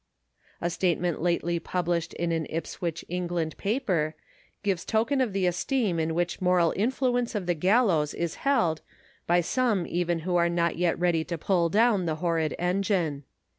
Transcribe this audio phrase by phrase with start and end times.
[0.61, 4.15] A statement lately published in an Ipswich, (Eng.,) paper,
[4.63, 8.81] gives token of the esteem in which the moral influence of the gallows is held
[9.27, 13.25] by some even who are not yet ready to pull down the horrid engine.